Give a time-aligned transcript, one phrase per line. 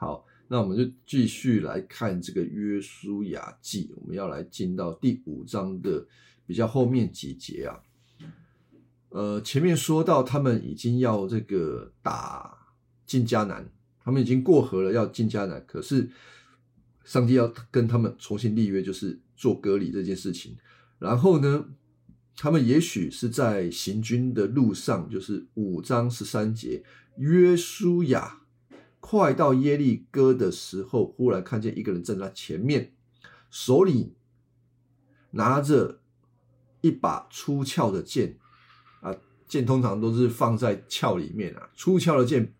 [0.00, 6.06] 好，那我们就继续来看这个约书亚记，我们要来进到第五章的
[6.46, 7.80] 比较后面几节啊。
[9.08, 12.56] 呃，前面说到他们已经要这个打
[13.04, 16.08] 进迦南，他们已经过河了，要进迦南，可是
[17.04, 20.56] 上帝要跟他们重新立约，就是做割礼这件事情。
[21.00, 21.64] 然后呢，
[22.36, 26.84] 他们也许是在行军的路上，就是五章十三节，
[27.16, 28.42] 约书亚
[29.00, 32.92] 快到耶利哥的时候，忽然看见一个人站在前面，
[33.50, 34.14] 手里
[35.30, 36.00] 拿着
[36.80, 38.38] 一把出鞘的剑。
[39.00, 39.14] 啊
[39.46, 42.52] 剑通常都是放在鞘里面啊，出鞘的剑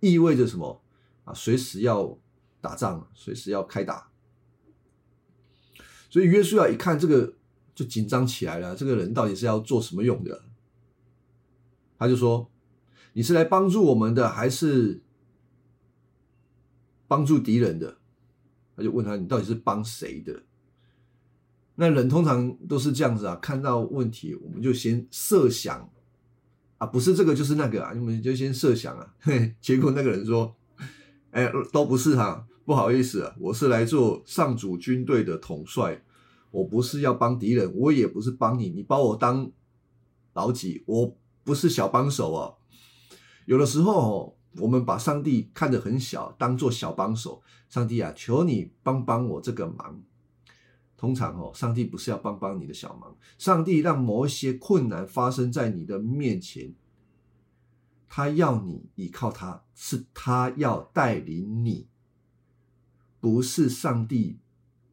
[0.00, 0.82] 意味着什么
[1.22, 1.32] 啊？
[1.32, 2.18] 随时要
[2.60, 4.10] 打仗，随时要开打。
[6.10, 7.34] 所以约书亚一看这个
[7.76, 10.42] 就紧张起来了，这个人到底是要做什么用的？
[11.96, 12.50] 他就说
[13.14, 15.00] ：“你是来帮助我们的，还是
[17.08, 17.98] 帮助敌人的？”
[18.76, 20.42] 他就问他：“你到底是帮谁的？”
[21.76, 25.90] 那人通常都是这样子啊，看到问题我们就先设想。
[26.78, 29.14] 啊，不是这个就是那个啊，你们就先设想啊。
[29.18, 30.54] 嘿， 结果那个人说
[31.32, 36.02] ：“哎，都不是哈，不好意思啊，我是来做上主军队的统帅，
[36.50, 39.50] 我不是要帮敌人，我也不是帮你，你把我当
[40.34, 42.52] 老几，我不是小帮手啊。
[43.46, 47.42] 有的时候，我们把上帝看得很小，当做小帮手。
[47.68, 50.00] 上帝啊，求你帮帮我这个忙。”
[50.96, 56.74] 通常哦，上帝不是要帮帮你的小忙，上帝让某一些困难发生在你的面前，
[58.08, 61.86] 他要你依靠他，是他要带领你，
[63.20, 64.38] 不是上帝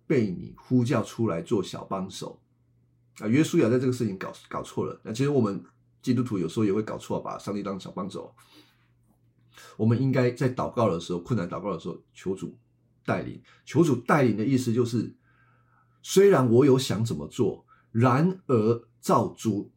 [0.05, 2.41] 被你呼叫出来做小帮手
[3.19, 3.27] 啊。
[3.27, 5.63] 约书亚在这个事情搞搞错了，那其实我们
[6.01, 8.35] 基督徒有时候也会搞错，把上帝当小帮手。
[9.77, 12.57] 我们应该在祷告的时候，困难祷告的时候，求主
[13.05, 15.15] 带领，求主带领的意思就是。
[16.05, 19.71] 虽然我有想怎么做，然而照主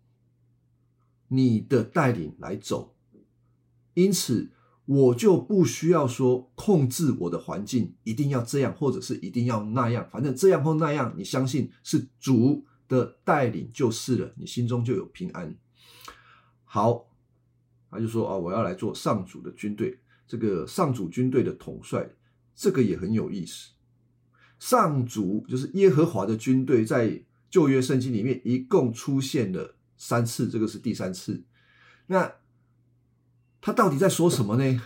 [1.28, 2.96] 你的带领来走，
[3.94, 4.50] 因此
[4.86, 15.56] 我就不需要说控制我的环境，一定要这样，或者是一定要那样，反正这样或那样，你相信是主的带领就是了，你心中就有平安。
[16.64, 17.05] 好，
[17.90, 22.08] 他就说啊，我要来做上主的军队，这个上主军队的统帅，
[22.54, 23.70] 这个也很有意思。
[24.58, 31.42] 上主就是耶和华的军队，在旧约圣经里面一共出现了三次，这个是第三次。
[32.06, 32.32] 那
[33.60, 34.82] 他到底在说什么呢？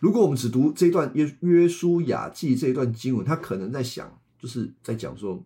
[0.00, 5.42] 如果我们只读这段约约书亚记这一段经文，他可能在想，就是在讲说，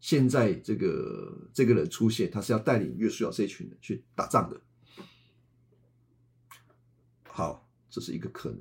[0.00, 4.60] 现在这个这个人出现，他是要带领约书亚这群人去打仗的。
[7.40, 8.60] 好，这是一个可能。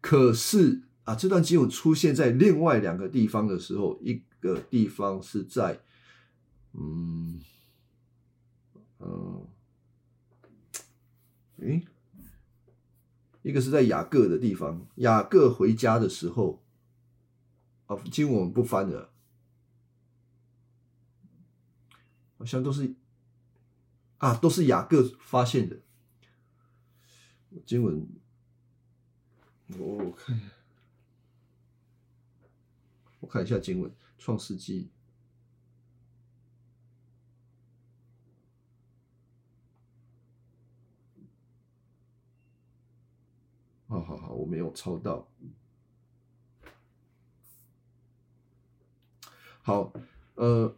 [0.00, 0.82] 可是。
[1.06, 5.80] 啊，这段经文出现在另外两个地方的时候，一个地方是在，
[6.72, 7.40] 嗯，
[8.98, 9.46] 嗯，
[11.58, 11.86] 诶，
[13.42, 16.60] 一个是在雅各的地方，雅各回家的时候，
[17.86, 19.12] 啊，经文我们不翻了，
[22.36, 22.96] 好像都是，
[24.18, 25.80] 啊，都是雅各发现的
[27.64, 28.06] 经文，
[29.78, 30.40] 我我看。
[33.20, 34.84] 我看一下经文，《创世纪》。
[43.88, 45.28] 好好好，我没有抄到。
[49.62, 49.92] 好，
[50.34, 50.76] 呃，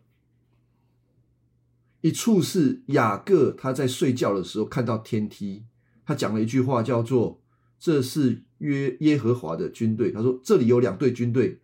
[2.00, 5.66] 一处是雅各他在睡觉的时候看到天梯，
[6.08, 7.42] 他讲了一句话，叫做
[7.78, 10.08] “这是约耶和华的军队”。
[10.10, 11.60] 他说：“这里有两队军队。”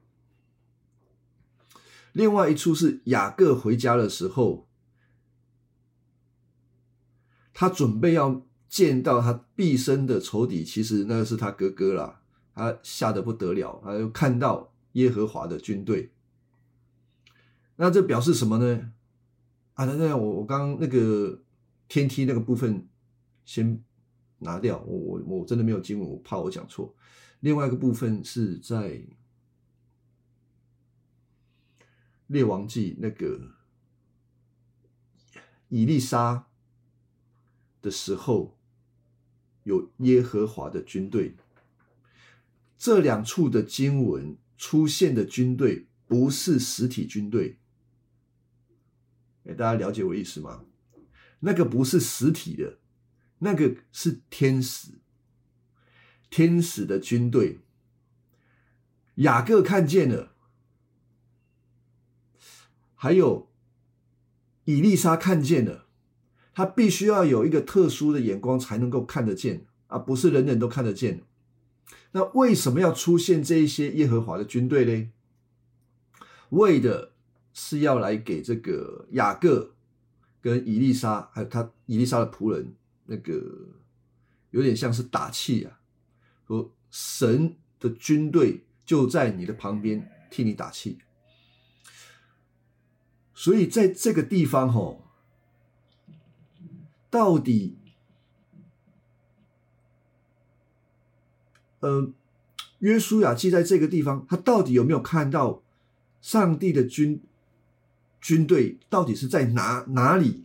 [2.12, 4.68] 另外一处是雅各回家的时候，
[7.54, 12.20] 他准备要见到他毕生的仇敌，其实那是他哥哥啦。
[12.54, 16.12] 他吓得不得了，他又看到耶和华的军队。
[17.76, 18.92] 那这表示什么呢？
[19.72, 21.42] 啊，那那我我刚那个
[21.88, 22.86] 天梯那个部分
[23.46, 23.82] 先
[24.44, 26.94] 拿掉，我我我真的没有经文，我怕我讲错。
[27.40, 29.02] 另外一个部分是在。
[32.28, 33.38] 列王记那个
[35.68, 36.46] 以利沙
[37.82, 38.56] 的时候，
[39.64, 41.36] 有耶和华的军队。
[42.78, 47.58] 这两处的经文出现的军队不是实体军队，
[49.44, 50.64] 哎，大家了解我意思吗？
[51.40, 52.78] 那个不是实体的，
[53.44, 54.94] 那个是天使。
[56.28, 57.60] 天使的军队。
[59.16, 60.32] 雅各看见了，
[62.96, 63.48] 还有
[64.64, 65.86] 以丽莎看见了，
[66.52, 71.22] 他必须要有一个特殊的眼光才能够看得见，而不是人人都看得见。
[72.10, 75.10] 那为什么要出现这一些耶和华的军队呢？
[76.50, 77.12] 为的
[77.52, 79.74] 是要来给这个雅各
[80.40, 82.74] 跟以丽莎，还有他以丽莎的仆人，
[83.06, 83.42] 那个
[84.50, 85.80] 有点像是打气啊，
[86.46, 88.64] 说神的军队。
[88.86, 90.98] 就在你的旁边替你打气，
[93.32, 95.06] 所以在这个地方吼，
[97.08, 97.78] 到底，
[101.80, 102.12] 呃，
[102.80, 105.62] 约书亚记在这个地方，他到底有没有看到
[106.20, 107.22] 上帝的军
[108.20, 108.78] 军队？
[108.90, 110.44] 到底是在哪哪里？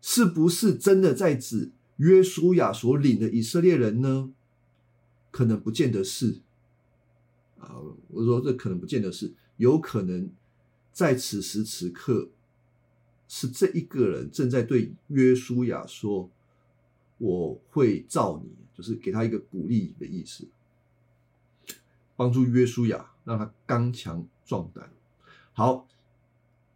[0.00, 4.32] 是不是真的在指约书亚所领的以色列人呢？
[5.30, 6.40] 可能不见得是。
[7.58, 7.76] 啊，
[8.08, 10.28] 我说这可能不见得是，有可能
[10.92, 12.28] 在此时此刻，
[13.28, 16.28] 是这一个人正在对约书亚说
[17.18, 20.48] ：“我会造你，就是给他一个鼓励的意思，
[22.16, 24.90] 帮助约书亚，让他刚强壮胆。”
[25.54, 25.86] 好，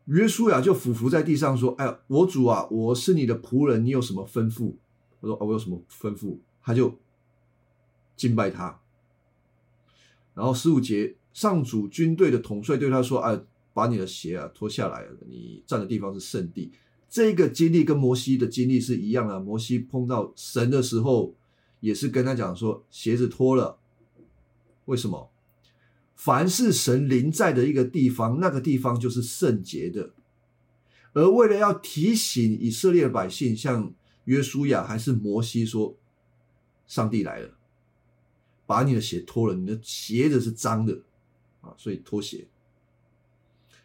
[0.05, 4.75] 约书亚就俯伏在地上说：“哎，我主啊，我是你的仆人，你有什么吩咐？”
[5.27, 6.97] 我说：“我有什么吩咐？”他就
[8.17, 8.81] 敬拜他。
[10.35, 13.43] 然后十五节，上主军队的统帅对他说：“啊，
[13.73, 16.73] 把你的鞋啊脱下来，你站的地方是圣地。”
[17.09, 19.41] 这个经历跟摩西的经历是一样的。
[19.41, 21.35] 摩西碰到神的时候，
[21.81, 23.79] 也是跟他讲说：“鞋子脱了。”
[24.87, 25.31] 为什么？
[26.15, 30.11] 凡是神临在的一个地方，那个地方就是圣洁的。
[31.13, 33.93] 而为了要提醒以色列百姓，像
[34.27, 35.97] 约书亚还是摩西说
[36.87, 37.57] ：“上帝来了。”
[38.67, 41.01] 把你的鞋脱了，你的鞋子是脏的
[41.61, 42.49] 啊，所以脱鞋。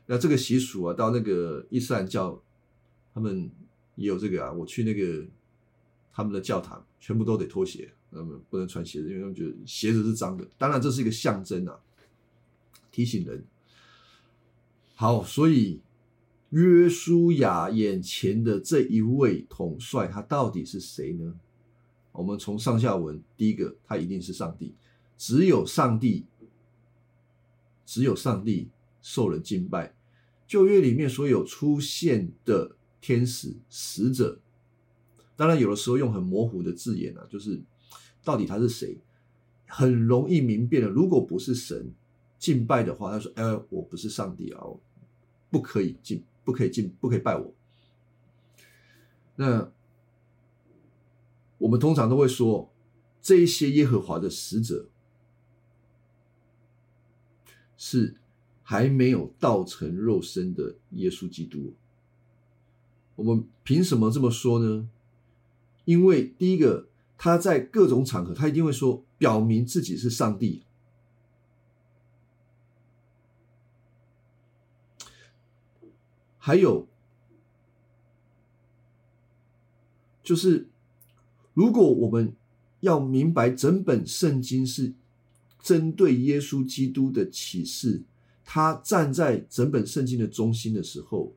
[0.08, 2.42] 那这个习俗啊，到那个伊斯兰教，
[3.14, 3.52] 他们
[3.94, 4.52] 也有这个啊。
[4.52, 5.24] 我去那个
[6.12, 10.44] 他们的教堂，全部都得脱鞋，那么不能穿鞋子，因为他们觉得鞋子是脏的。
[10.58, 11.80] 当然，这是一个象征啊，
[12.92, 13.46] 提醒人。
[14.96, 15.80] 好，所以
[16.52, 21.34] 约书亚眼前的这一位统帅，他到底是谁呢？
[22.12, 24.76] 我们从上下文，第一个，他一定是上帝，
[25.18, 26.26] 只有上帝，
[27.86, 28.70] 只有上帝
[29.02, 29.96] 受人敬拜。
[30.46, 34.38] 旧约里面所有出现的天使、使者，
[35.38, 37.62] 当然有的时候用很模糊的字眼啊，就是
[38.26, 38.98] 到底他是谁，
[39.66, 40.90] 很容易明辨的。
[40.90, 41.94] 如果不是神
[42.38, 44.62] 敬拜的话，他说：“哎，我不是上帝啊，
[45.50, 47.54] 不可以敬，不可以进，不可以拜我。”
[49.36, 49.72] 那。
[51.62, 52.74] 我们通常都会说，
[53.22, 54.90] 这一些耶和华的使者
[57.78, 58.16] 是
[58.64, 61.76] 还没有道成肉身的耶稣基督。
[63.16, 64.90] 我们凭什么这么说呢？
[65.86, 70.64] 因为第一个，他在各种场合，他一定会说，表明自己是上帝。
[76.42, 76.88] 还有，
[80.22, 80.68] 就是。
[81.54, 82.34] 如果我们
[82.80, 84.94] 要明白整本圣经是
[85.62, 88.04] 针对耶稣基督的启示，
[88.46, 91.34] 他站在整本圣经的中心的时候，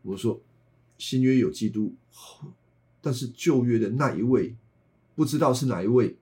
[0.00, 0.40] 我说
[0.96, 1.94] 新约有基督，
[3.02, 4.56] 但是旧约的那一位
[5.14, 6.16] 不知道是哪一位，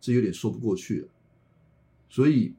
[0.00, 1.08] 这有点说不过去了。
[2.08, 2.54] 所以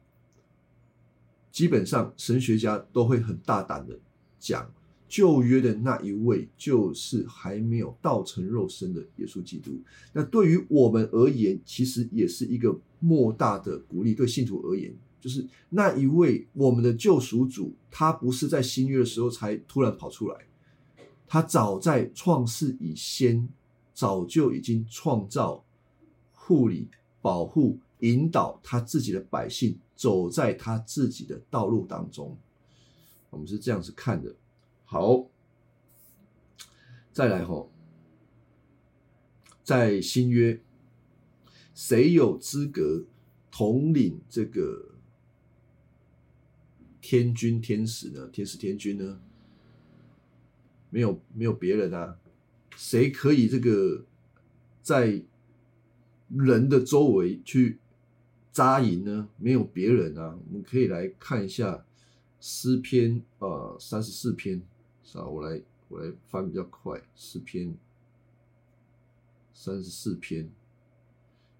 [1.50, 3.98] 基本上神学家都会很大胆的
[4.46, 4.70] 讲。
[5.08, 9.70] 旧约的那一位，就是还没有道成肉身的耶稣基督。
[10.12, 14.14] 那对于我们而言，其实也是一个莫大的鼓励。
[14.14, 20.36] 对信徒而言，就是那一位我们的救赎主，他不是在新约的时候才突然跑出来，
[21.28, 23.48] 他早在创世以先，
[23.94, 25.64] 早就已经创造、
[26.32, 26.88] 护理、
[27.22, 32.36] 保护、引导他自己的百姓走在他自己的道路当中。
[33.36, 34.34] 我们是这样子看的。
[34.86, 35.28] 好，
[37.12, 37.70] 再来吼，
[39.62, 40.58] 在新约，
[41.74, 43.04] 谁有资格
[43.50, 44.94] 统领这个
[47.02, 48.26] 天军天使呢？
[48.28, 49.20] 天使天军呢？
[50.88, 52.18] 没有，没有别人啊。
[52.74, 54.06] 谁可以这个
[54.80, 55.22] 在
[56.30, 57.78] 人的周围去
[58.50, 59.28] 扎营呢？
[59.36, 60.38] 没有别人啊。
[60.46, 61.84] 我们可以来看一下
[62.40, 64.62] 诗篇啊，三十四篇。
[65.02, 67.76] 是啊，我来我来翻比较快，诗篇
[69.54, 70.50] 三十四篇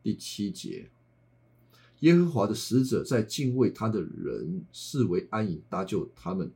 [0.03, 0.91] 第七节，
[2.01, 6.51] 耶和华的使者在敬畏他的人视为安营，搭救他们。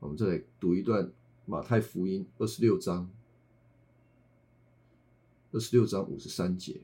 [0.00, 1.10] 我们再来读一段
[1.46, 3.08] 马太福音二十六章，
[5.52, 6.80] 二十六章五十三节。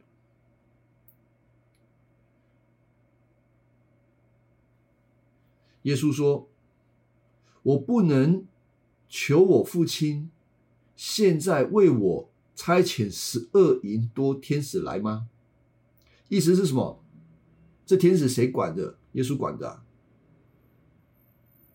[5.83, 6.49] 耶稣说
[7.63, 8.47] ：“我不能
[9.09, 10.31] 求我父亲
[10.95, 15.29] 现在为我差遣十二营多天使来吗？”
[16.29, 17.03] 意思是什么？
[17.85, 18.99] 这天使谁管的？
[19.13, 19.83] 耶稣管的。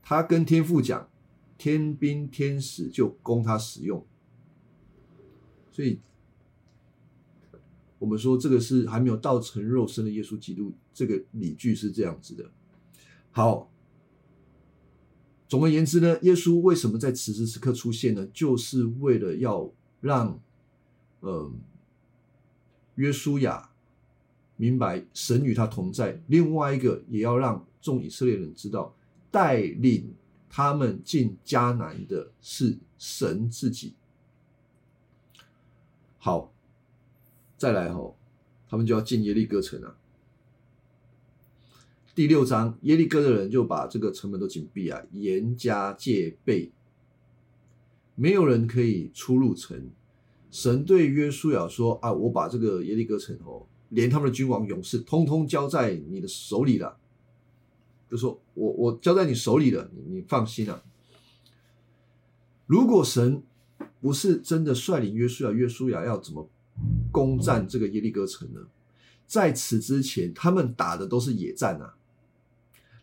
[0.01, 1.09] 他跟天父讲，
[1.57, 4.05] 天兵天使就供他使用。
[5.71, 6.00] 所以，
[8.00, 10.71] 我们说这个是还没有道成肉身的耶稣基督。
[10.93, 12.50] 这个理据是这样子的。
[13.31, 13.69] 好，
[15.47, 18.27] 总而言之呢，耶稣为什么在此时此刻出现呢？
[18.33, 19.71] 就是为了要
[20.01, 20.39] 让，
[21.21, 21.53] 嗯，
[22.95, 23.69] 约书亚。
[24.57, 28.95] 明白神与他同在，另外一个也要让众以色列人知道，
[29.29, 30.13] 带领
[30.49, 33.93] 他们进迦南的是神自己。
[36.17, 36.53] 好，
[37.57, 38.17] 再来吼，
[38.69, 39.97] 他们就要进耶利哥城了。
[42.15, 46.72] 第六章，耶利哥的人就把这个城门都紧闭啊，严加戒备，
[48.15, 49.91] 没有人可以出入城。
[50.50, 56.98] 神对约书亚说：“啊，我把这个耶利哥城哦。”连他们的君王、勇士，通通交在你的手里了。
[58.10, 60.81] 就说我我交在你手里了，你你放心啊。
[62.65, 63.43] 如果神
[64.00, 66.50] 不是真的率领约书亚，约书亚要怎么
[67.12, 68.62] 攻占这个耶利哥城呢？
[69.27, 71.95] 在此之前，他们打的都是野战啊，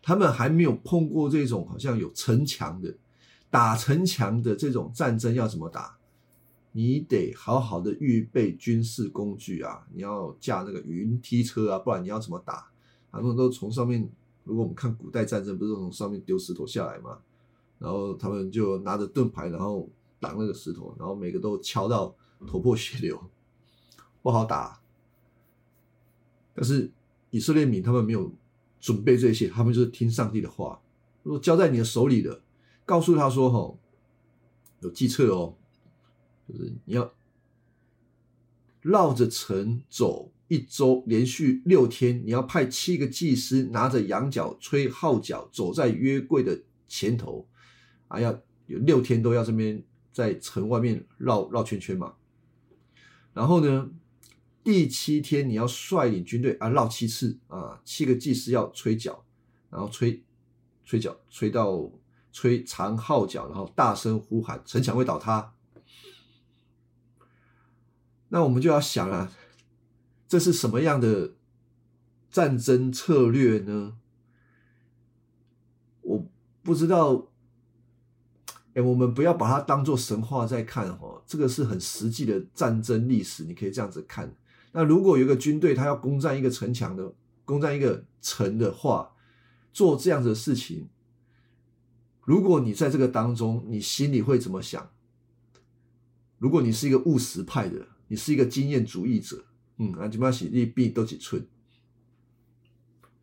[0.03, 2.93] 他们还没有碰过这种好像有城墙的
[3.49, 5.97] 打城墙的这种战争，要怎么打？
[6.73, 9.87] 你得好好的预备军事工具啊！
[9.93, 12.67] 你要架那个云梯车啊，不然你要怎么打？
[13.11, 14.09] 他们都从上面，
[14.43, 17.19] 如果我们看古代战争，不是从上面丢石头下来吗？
[17.77, 19.87] 然后他们就拿着盾牌，然后
[20.19, 22.15] 挡那个石头，然后每个都敲到
[22.47, 23.23] 头破血流，
[24.23, 24.81] 不好打。
[26.55, 26.91] 但是
[27.29, 28.31] 以色列民他们没有
[28.83, 30.81] 准备这些，他们就是听上帝的话，
[31.23, 32.41] 说交在你的手里的，
[32.83, 33.79] 告诉他说：“吼，
[34.81, 35.55] 有计策哦。”
[36.45, 37.09] 就是你要
[38.81, 47.47] 绕着城走一周，连续六天，你要派七个祭司拿着羊角吹号角，走在约柜的前头，
[48.09, 52.15] 啊，要有六天都要这边在城外面绕绕圈圈嘛。
[53.33, 53.89] 然后呢，
[54.63, 59.25] 第七天你要率领军队啊绕七次啊，七个祭司要吹角，
[59.69, 60.23] 然后吹
[60.85, 61.91] 吹角，吹到
[62.31, 65.53] 吹长号角，然后大声呼喊，城墙会倒塌。
[68.29, 69.31] 那我们就要想啊，
[70.27, 71.33] 这是什么样的
[72.31, 73.97] 战争策略呢？
[76.01, 76.25] 我
[76.61, 77.27] 不知道。
[78.75, 84.35] 哎，我们不要把它当做神话在看哦，这个是很实际的战争历史，你可以这样子看。
[84.73, 87.13] 那如果有一个军队，他要攻占一个城墙的，
[87.45, 89.15] 攻占一个城的话，
[89.71, 90.89] 做这样子的事情，
[92.25, 94.91] 如果你在这个当中，你心里会怎么想？
[96.37, 97.87] 如果你是一个务实派的。
[98.09, 99.43] 你是一个经验主义者，
[99.77, 101.47] 嗯，啊，基本上洗利币都几寸，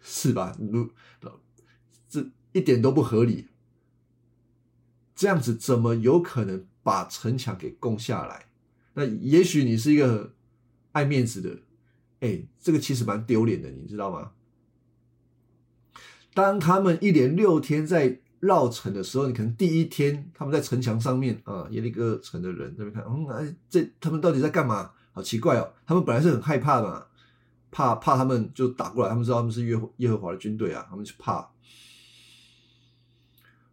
[0.01, 0.57] 是吧？
[0.59, 0.91] 如
[2.09, 3.47] 这一点都不合理，
[5.15, 8.47] 这样子怎么有可能把城墙给攻下来？
[8.95, 10.35] 那也许你是一个
[10.93, 11.59] 爱面子的，
[12.21, 14.33] 哎，这个其实蛮丢脸的，你知道吗？
[16.35, 24.93] 当他们一连六天在绕城的时候，你可能第一天他们在城墙上面啊，耶利哥城的人那边看，嗯，哎，这他们到底在干嘛？
[25.13, 27.07] 好奇怪哦，他们本来是很害怕嘛，
[27.71, 31.51] 怕怕他们就打过来，他们知道他们是耶耶和华的军队啊，他们就怕。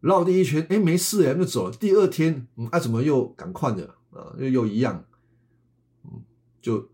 [0.02, 1.76] 绕第一圈，哎，没事哎，就走了。
[1.76, 4.34] 第二天，嗯，啊，怎么又赶快的啊？
[4.38, 5.06] 又又一样，
[6.04, 6.24] 嗯，
[6.62, 6.90] 就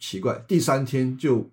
[0.00, 0.44] 奇怪。
[0.48, 1.48] 第三天就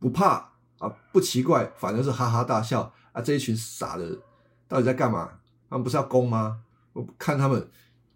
[0.00, 4.18] 不怕啊，不奇怪，反而是哈哈大笑啊，这一群傻的。
[4.66, 5.38] 到底在干嘛？
[5.68, 6.62] 他们不是要攻吗？
[6.94, 7.68] 我看他们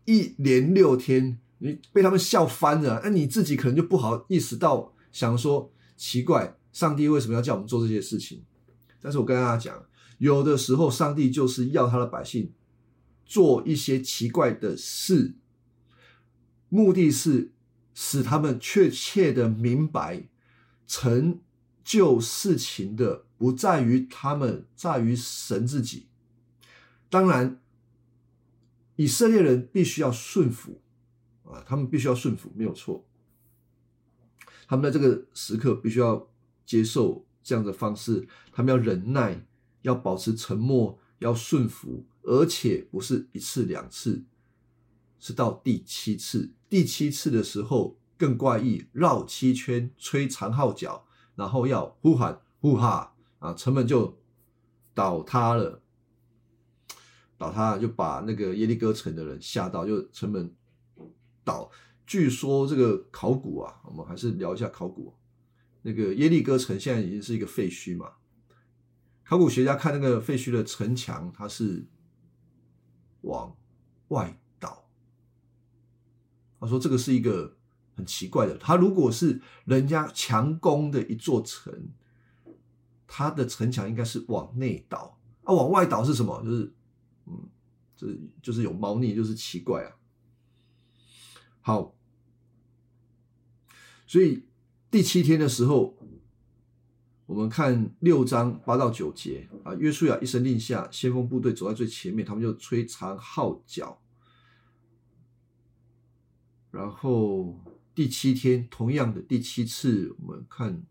[0.07, 3.01] 一连六天，你被他们笑翻了。
[3.05, 8.43] 那你自己可能就不好意思到想说奇怪，上帝为什么要叫我们做这些事情？
[9.03, 9.83] 但是我跟大家讲，
[10.19, 12.53] 有的时候上帝就是要他的百姓
[13.25, 15.35] 做一些奇怪的事，
[16.69, 17.53] 目的是
[17.99, 20.29] 使他们确切的明白，
[20.87, 21.41] 成
[21.83, 26.07] 就事情的不在于他们，在于神自己。
[27.09, 27.59] 当然，
[28.97, 30.83] 以色列人必须要顺服
[31.45, 33.07] 啊，他们必须要顺服，没有错。
[34.69, 36.29] 他们在这个时刻必须要
[36.67, 39.43] 接受这样的方式，他们要忍耐，
[39.81, 44.23] 要保持沉默，要顺服，而且不是一次两次，
[45.27, 46.55] 是到第七次。
[46.69, 51.05] 第七次的时候更怪异，绕七圈，吹长号角，
[51.35, 54.17] 然后要呼喊呼哈啊，城门就
[54.95, 55.83] 倒塌了。
[57.37, 60.55] 倒塌就把那个耶利哥城的人吓到，就城门
[61.43, 61.73] 倒。
[62.07, 65.13] 据说这个考古啊，我们还是聊一下考古。
[65.83, 68.13] 那个耶利哥城现在已经是一个废墟嘛？
[69.25, 71.85] 考古学家看那个废墟的城墙，它是
[73.23, 73.57] 往
[74.09, 74.41] 外
[76.69, 77.57] 说这个是一个
[77.95, 78.57] 很奇怪的。
[78.59, 81.89] 他如果是人家强攻的一座城，
[83.07, 86.43] 他的城墙应该是往内倒啊，往外倒是什么？
[86.45, 86.73] 就是。
[87.29, 87.49] 嗯，
[87.97, 88.07] 这
[88.41, 89.91] 就是有猫腻，就是奇怪啊。
[91.61, 91.93] 好，
[94.07, 94.45] 所以
[94.93, 95.97] 第七天的时候，
[97.27, 104.01] 我们看六章八到九节啊，约书亚一声令下，先锋部队走在最前面，他们就吹长号角。
[106.77, 107.59] 然后
[107.95, 110.83] 第七天，同样的第七次，我们看。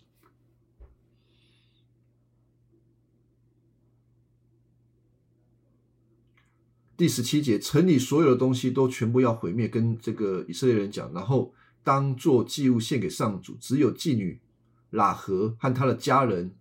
[6.97, 13.55] 第十七节，城里所有的东西都全部要毁灭，跟这个以色列人讲，然后当做祭物献给上主。
[13.59, 14.41] 只有妓女
[14.89, 16.55] 拉合和他的家人，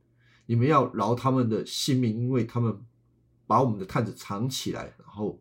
[0.44, 2.84] 你们要饶他们的性命，因为他们
[3.46, 4.94] 把我们的探子藏起来。
[4.98, 5.40] 然后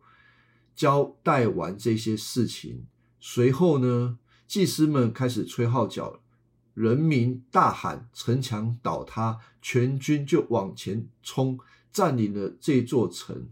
[0.74, 2.86] 交代完这些事情，
[3.26, 6.20] 随后呢，祭司们开始吹号角，
[6.74, 11.58] 人民大喊，城墙倒塌，全军就往前冲，
[11.90, 13.48] 占领了这座城。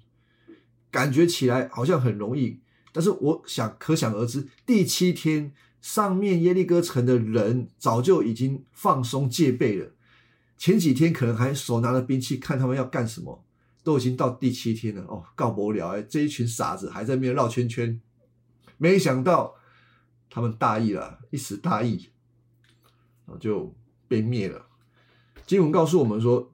[0.92, 2.60] 感觉起来好像很容易，
[2.92, 9.94] 但是我想可想而知，第七天上面耶利哥城的人早就已经放松戒备了。
[10.58, 13.42] 前几天可能还手拿着兵器看他们要干什么，
[13.86, 18.02] 都已经到第七天了哦，告不了哎，这一群傻子还在那边绕圈圈。
[18.78, 19.56] 没想到
[20.32, 22.10] 他们大意了，一时大意，
[23.28, 23.76] 啊就
[24.08, 24.66] 被灭了。
[25.46, 26.52] 经文告诉我们说，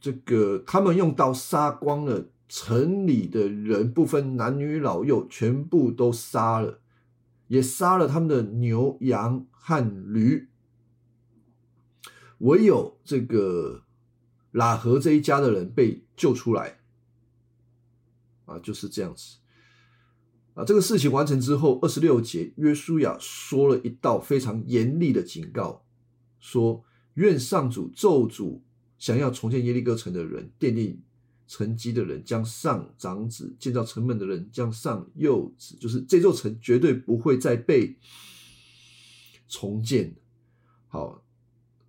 [0.00, 2.30] 这个他们用刀杀光了。
[2.52, 6.80] 城里的人不分男女老幼，全部都杀了，
[7.46, 10.48] 也杀了他们的牛羊和驴。
[12.38, 13.84] 唯有这个
[14.50, 16.80] 拉合这一家的人被救出来，
[18.46, 19.36] 啊，就是这样子。
[20.64, 25.84] 这个事情完成之后，二十六节，约书亚说了一道非常严厉的警告，
[26.38, 28.60] 说：愿上主咒诅
[28.98, 31.00] 想要重建耶利哥城的人，奠定。
[31.52, 37.96] 城基的人将上长子，建造城门的人将上幼子，就是这座城绝对不会再被
[39.48, 40.14] 重建。
[40.86, 41.24] 好，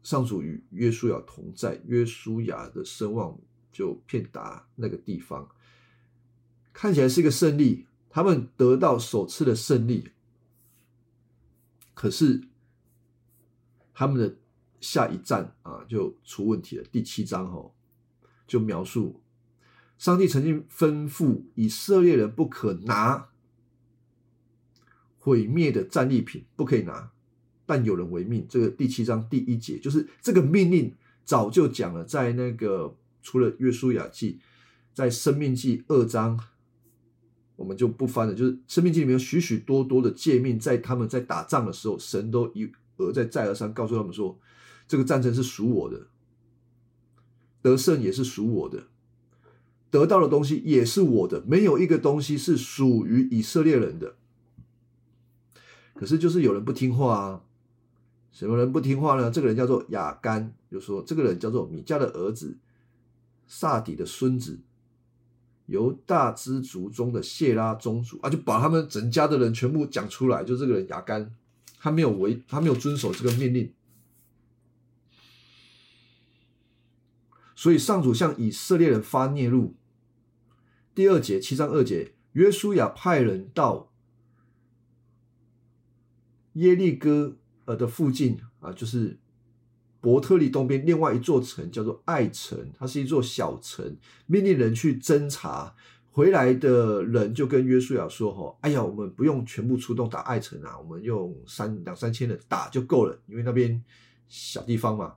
[0.02, 3.38] 上主与约书亚同在，约书亚的声望
[3.72, 5.48] 就遍达那个地方，
[6.74, 10.10] 看起来是一个胜利，他们得到首次的胜利。
[11.94, 12.42] 可是
[13.94, 14.36] 他们的
[14.80, 16.84] 下一站啊，就出问题了。
[16.92, 17.72] 第七章哦，
[18.48, 19.22] 就描述。
[19.98, 23.30] 上帝曾经吩咐以色列人不可拿
[25.20, 27.12] 毁灭的战利品，不可以拿，
[27.68, 28.48] 但有人违命。
[28.50, 34.40] 这个第七章第一节就是这个命令早就讲了，在那个除了约书亚记，
[34.92, 36.40] 在生命记二章，
[37.62, 38.34] 我们就不翻了。
[38.34, 44.40] 就是生命记里面有许许多多的诫命，在他们在打仗的时候，神都一而再再而三告诉他们说，
[44.88, 46.08] 这个战争是属我的，
[47.62, 48.88] 得胜也是属我的。
[49.92, 54.16] 得到的东西也是我的，没有一个东西是属于以色列人的。
[55.94, 57.44] 可是就是有人不听话啊！
[58.32, 59.30] 什么人不听话呢？
[59.30, 62.58] 这个人叫做亚干，就说这个人叫做米迦的儿子，
[63.46, 64.60] 萨底的孙子，
[65.72, 70.44] 犹大支族中的谢拉宗主啊，就把他们整家的人全部讲出来。
[70.44, 71.34] 就这个人牙干，
[71.80, 73.72] 他没有违，他没有遵守这个命令。
[77.56, 79.74] 所以上主向以色列人发孽怒。
[80.94, 83.94] 第二节七章二节，约书亚派人到
[86.54, 89.21] 耶利哥呃的附近啊，就是
[90.02, 95.74] 伯特利东边另外一座城，叫做爱城，它是一座小城，命令人去侦查。
[96.12, 103.82] 回来的人就跟约书亚说：“哈，哎呀，我们不用全部出动打爱城啊，我们用三两三千人打就够了，因为那边
[104.28, 105.14] 小地方嘛。”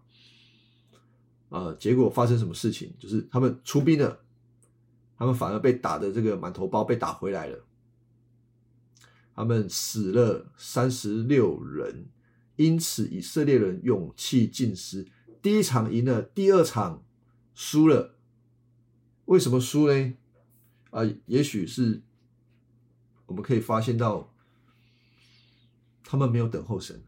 [1.50, 2.92] 呃，结果发生什么事情？
[2.98, 4.20] 就是他们出兵了。
[5.16, 7.56] 他们反而被打的这个满头包被打回来了，
[9.34, 12.06] 他们死了三十六人，
[12.56, 15.06] 因此以色列人勇气尽失，
[15.42, 17.02] 第一场赢了，第二场
[17.54, 18.14] 输了，
[19.24, 20.14] 为什么输呢？
[20.90, 22.02] 啊，也许是
[23.26, 24.32] 我们可以发现到，
[26.04, 27.02] 他们没有等候神，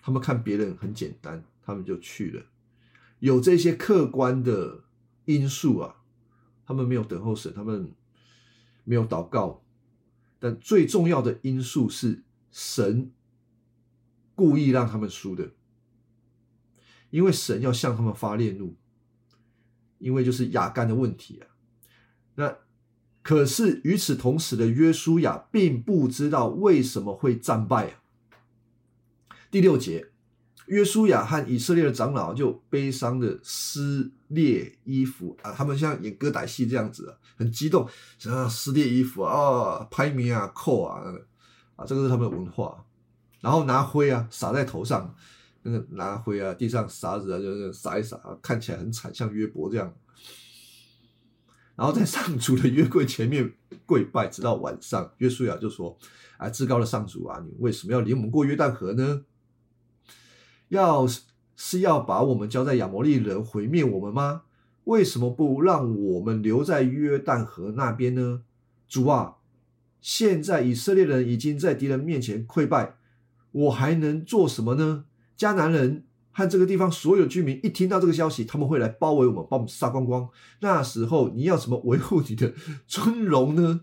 [0.00, 2.46] 他们看别人很简单，他们就去了。
[3.18, 4.84] 有这些客观的
[5.26, 5.96] 因素啊，
[6.64, 7.92] 他们没有等候神，他们
[8.84, 9.62] 没有祷告，
[10.38, 13.10] 但最重要的因素是神
[14.36, 15.50] 故意让他们输的，
[17.10, 18.76] 因为神要向他们发烈怒。
[19.98, 21.46] 因为就是雅干的问题啊，
[22.34, 22.58] 那
[23.22, 28.02] 可是与此同时的约书亚并不知道为什么会战败啊。
[29.48, 30.08] 第六节，
[30.66, 37.88] 约书亚和以色列的长老就悲伤的撕裂衣服啊，他们像演歌仔戏这样子啊，很激动，
[38.18, 41.00] 想要撕裂衣服啊，拍名啊，扣啊，
[41.76, 42.84] 啊，这个是他们的文化，
[43.40, 45.14] 然后拿灰啊撒在头上。
[45.64, 49.94] 那个拿灰啊，地上沙子啊，就是撒一撒，看起来很惨，像约伯这样。
[51.76, 53.54] 然后在上主的约柜前面
[53.86, 55.12] 跪拜，直到晚上。
[55.18, 55.96] 约书亚就说
[56.36, 59.22] ：“啊，至高的上主啊，你为什么要领我们过约旦河呢？
[60.66, 61.06] 要
[61.54, 64.42] 是要把我们交在亚摩利人毁灭我们吗？
[64.82, 68.42] 为什么不让我们留在约旦河那边呢？
[68.88, 69.36] 主啊，
[70.02, 72.96] 现在以色列人已经在敌人面前溃败，
[73.52, 75.06] 我还能做什么呢？”
[75.38, 80.28] 迦南人和这个地方所有居民一听到这个消息，他们会来包围我们，把我们杀光光。
[80.60, 82.52] 那时候你要怎么维护你的
[82.86, 83.82] 尊荣呢？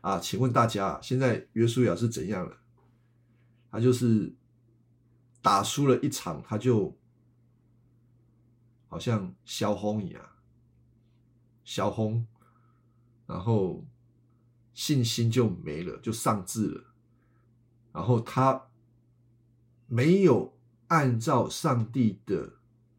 [0.00, 2.56] 啊，请问大家，现在约书亚是怎样了？
[3.70, 4.34] 他就是
[5.42, 6.96] 打输了一场，他就
[8.88, 10.22] 好像消轰一样，
[11.64, 12.26] 消轰，
[13.26, 13.84] 然后
[14.78, 16.84] 信心就没了，就丧志了，
[17.92, 18.68] 然后他
[19.88, 20.54] 没有。
[20.90, 22.54] 按照上帝的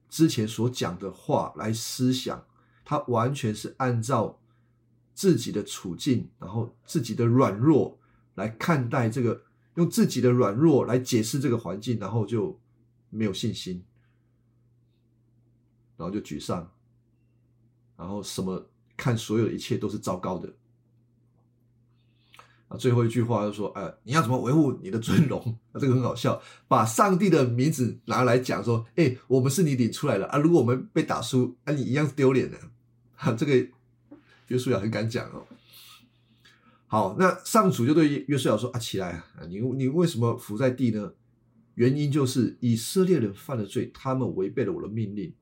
[0.10, 2.46] 之前所讲的话来思想，
[2.86, 4.40] 他完全是按照
[5.16, 7.98] 自己的处境，然后自己的软弱
[8.36, 9.42] 来看待这个，
[9.74, 12.60] 用自己的软弱来解释这个环境，然后就
[13.10, 13.84] 没有信心，
[15.98, 16.72] 然后就沮丧，
[17.98, 20.54] 然后什么看所有的一切都是糟糕的。
[22.70, 25.40] 啊，最后一句话就说：“哎，你要怎么维护你的尊荣？”
[25.74, 30.38] 啊， 这个很好笑，把上帝的名字拿来讲说：“哎，我们是你领出来的啊！
[30.38, 32.58] 如果我们被打输，啊，你一样丢脸的。
[33.18, 33.68] ”哈，这个
[34.50, 35.44] 约书亚很敢讲哦。
[36.86, 39.26] 好，那上主就对约书亚说：“啊，起来啊！
[39.50, 41.14] 你你为什么伏在地呢？
[41.74, 45.34] 原因就是以色列人犯了罪，他们违背了我的命令，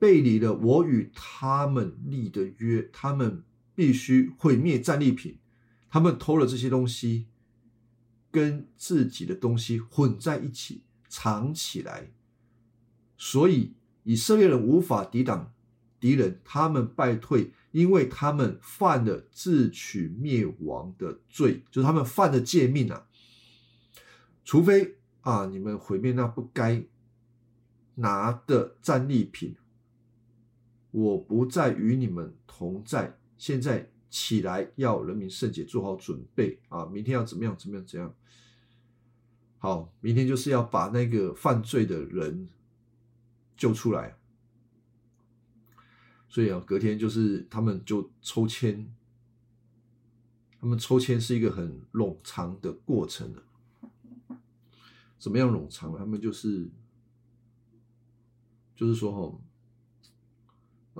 [0.00, 5.38] 背离了我与他们立的约，他们必须毁灭战利品。”
[5.94, 7.28] 他们偷了这些东西，
[8.32, 12.10] 跟自己的东西混在一起藏起来，
[13.16, 15.54] 所以以色列人无法抵挡
[16.00, 23.06] 敌人，他们败退，因为他们犯了自取灭亡的罪，就是他们犯了诫命啊。
[24.44, 26.84] 除非啊，你们毁灭那不该
[27.94, 29.54] 拿的战利品，
[30.90, 33.16] 我不再与你们同在。
[33.38, 33.93] 现在。
[34.14, 36.86] 起来，要人民圣洁做好准备啊！
[36.86, 37.56] 明天要怎么样？
[37.58, 37.84] 怎么样？
[37.84, 38.14] 怎样？
[39.58, 42.48] 好，明天就是要把那个犯罪的人
[43.56, 44.16] 救出来。
[46.28, 48.88] 所以啊，隔天就是他们就抽签，
[50.60, 53.42] 他们抽签是一个很冗长的过程的。
[55.18, 55.98] 怎么样冗长？
[55.98, 56.70] 他们就是
[58.76, 59.40] 就是说，哈，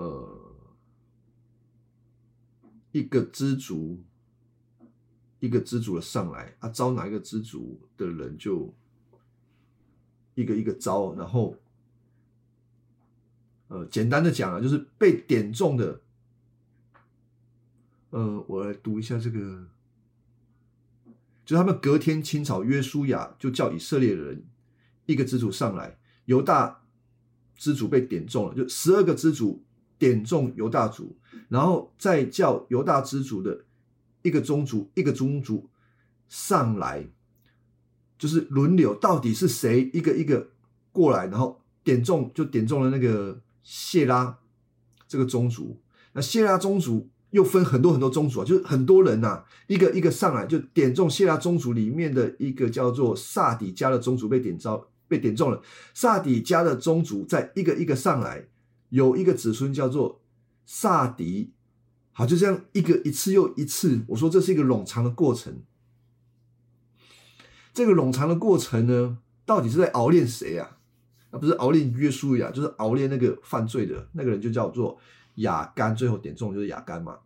[0.03, 0.44] 呃。
[2.95, 4.01] 一个知足，
[5.41, 8.73] 一个知足的上来啊，招哪一个知足的人就
[10.37, 11.57] 一个一个招，然后
[13.67, 16.03] 呃，简单的讲啊，就是被点中的，
[18.11, 19.67] 呃，我来读一下这个，
[21.45, 24.45] 就他们隔天清朝约书亚就叫以色列人
[25.07, 26.85] 一个知足上来，犹大
[27.57, 29.65] 知足被点中了，就十二个知足。
[29.99, 31.17] 点中犹大族，
[31.49, 33.65] 然后再叫犹大支族的
[34.23, 35.69] 一个宗族一个宗族
[36.29, 37.07] 上来，
[38.19, 40.49] 就是轮流，到底是谁一个一个
[40.93, 44.39] 过来，然后点中就点中了那个谢拉
[45.07, 45.81] 这个宗族。
[46.13, 55.61] 那谢拉宗族又分很多很多宗族啊，就是很多人呐，一个一个上来就点中谢拉宗族里面的一个叫做萨底家的宗族被点招被点中了，
[55.93, 58.47] 萨底家的宗族在一个一个上来。
[58.95, 60.21] 有一个子孙叫做
[60.65, 61.53] 萨迪，
[62.13, 64.05] 好，就这样一个一次又一次。
[64.07, 65.65] 我说这是一个冗长的过程。
[67.73, 70.79] 这个冗长的过程呢，到底是在熬练谁啊？
[71.33, 74.97] 那，不是熬练约书亚，就是熬练那个犯罪的那个人，就叫做
[75.37, 75.97] 亚干。
[75.97, 77.19] 最后点中就是亚干嘛？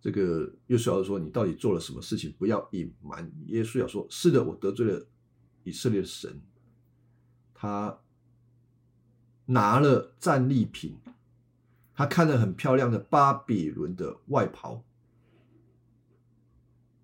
[0.00, 2.32] 这个约书亚说：“你到底做了什么事情？
[2.38, 5.04] 不要隐瞒。”耶稣要说：“是的，我得罪了
[5.64, 6.40] 以色列的神。”
[7.52, 7.98] 他
[9.46, 10.96] 拿了战利品，
[11.94, 14.82] 他看了很漂亮的巴比伦的外袍，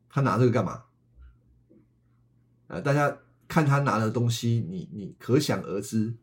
[0.09, 0.85] 他拿这个干嘛？
[2.69, 3.19] 啊，大家。
[3.51, 6.15] 看他拿的东西，你你可想而知，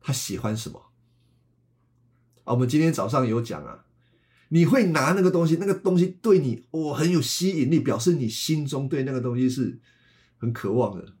[0.00, 0.90] 他喜欢什么
[2.44, 2.54] 啊？
[2.54, 3.84] 我们今天早上有讲啊，
[4.48, 9.78] 你会拿那个东西，那个东西对你哦很有吸引力，表示你心中对那个东西是
[10.38, 11.12] 很渴望的。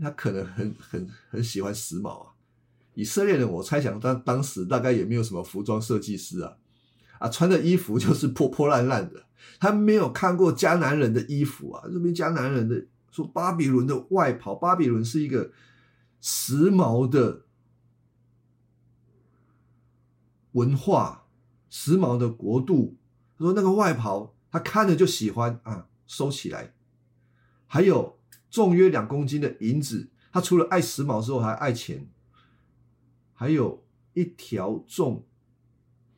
[0.00, 2.32] 他可能很很很喜欢时髦啊。
[2.98, 6.56] 以色列人，我猜想当当时大概也没有什么服装设计师啊，
[7.20, 9.24] 啊，穿的衣服就是破破烂烂的，
[9.60, 12.86] 他没有看过迦南人的衣服啊，这边迦南人的。
[13.10, 15.50] 说巴比伦的外袍，巴比伦是一个
[16.20, 17.42] 时髦的
[20.52, 21.24] 文化，
[21.70, 22.96] 时髦的国度。
[23.38, 26.74] 他说那个外袍，他看着就喜欢啊，收起来。
[27.66, 28.18] 还有
[28.50, 32.08] 重约两公斤的银子，他除了爱时髦之后，还爱钱。
[33.38, 33.80] 还有
[34.14, 35.24] 一条重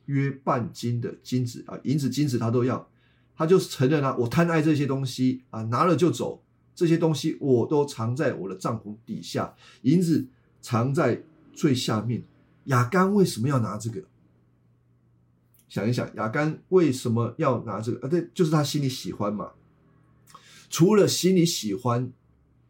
[0.05, 2.89] 约半斤的金子啊，银子、金子他都要，
[3.35, 6.43] 他就承认了，我贪爱这些东西啊，拿了就走。
[6.73, 9.53] 这些东西我都藏在我的帐篷底下，
[9.83, 10.27] 银子
[10.61, 11.21] 藏在
[11.53, 12.23] 最下面。
[12.65, 14.01] 亚干为什么要拿这个？
[15.69, 18.07] 想一想，亚干为什么要拿这个？
[18.07, 19.51] 啊，对，就是他心里喜欢嘛。
[20.71, 22.11] 除了心里喜欢，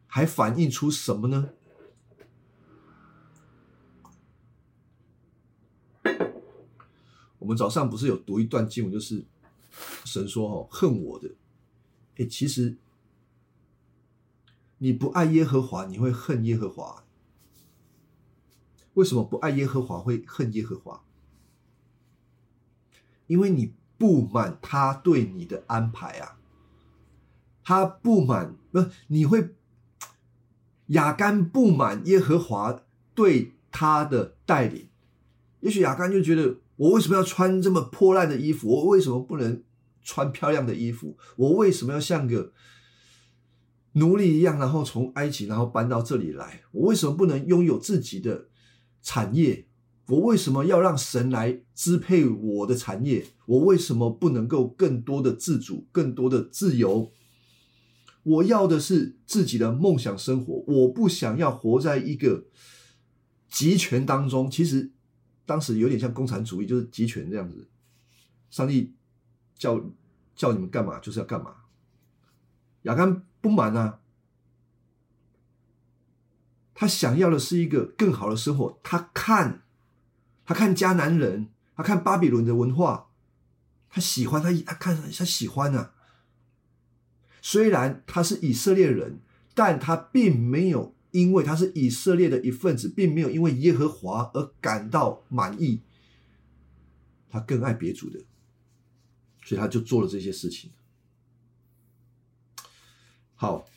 [0.07, 1.51] 还反映出什么呢？
[7.41, 9.25] 我们早上不是有读一段经文，就是
[10.05, 11.29] 神说：“哦，恨我的，
[12.17, 12.77] 哎，其实。”
[14.83, 17.03] 你不爱耶和华，你会恨耶和华。
[18.95, 21.03] 为什么不爱耶和华会恨耶和华？
[23.27, 26.39] 因为你不满他对你的安排啊，
[27.63, 29.53] 他不满不，你会
[30.87, 32.81] 亚干不满耶和华
[33.13, 34.89] 对他的带领。
[35.59, 38.67] 也许亚干就觉得，我为什么要穿这么破烂的衣服？
[38.67, 39.61] 我为什么不能
[40.01, 41.15] 穿漂亮的衣服？
[41.35, 42.51] 我为什么要像个？
[43.91, 46.61] 奴隶一样，然后从埃及，然后搬到这里来。
[46.71, 48.47] 我为什么不能拥有自己的
[49.03, 49.67] 产业？
[50.07, 53.27] 我为什么要让神来支配我的产业？
[53.45, 57.11] 我为什么不能够更多的自主、更多的自由？
[58.23, 60.63] 我要的是自己的梦想生活。
[60.65, 62.45] 我不想要活在一个
[63.51, 64.49] 集权当中。
[64.49, 64.91] 其实
[65.51, 67.67] 当时有点像共产主义，就是集权这样子。
[68.49, 68.93] 上帝
[69.53, 69.81] 叫
[70.33, 71.53] 叫你们干嘛，就是要干嘛。
[72.83, 73.23] 亚干。
[73.41, 73.99] 不满啊！
[76.75, 78.79] 他想要的是一个更好的生活。
[78.83, 79.63] 他看，
[80.45, 83.07] 他看迦南人，他看巴比伦的文化，
[83.89, 85.95] 他喜欢他，他看他喜欢啊。
[87.41, 89.21] 虽然他是以色列人，
[89.55, 95.81] 但他并没有因为他是以色列的一份子，并没有因为耶和华而感到满意。
[97.29, 98.19] 他更爱别主的，
[99.45, 100.71] 所以他就做了这些事情。
[103.35, 103.67] 好，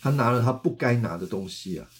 [0.00, 1.90] 他拿了他不该拿的东西啊，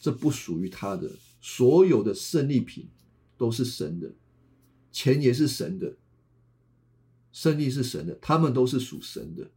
[0.00, 1.10] 这不属于他的。
[1.40, 2.88] 所有的胜利品
[3.36, 4.12] 都是神的，
[4.90, 5.96] 钱也是神的，
[7.32, 9.50] 胜利是神的，他们都是属神的。